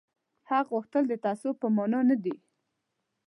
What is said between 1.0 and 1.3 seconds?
د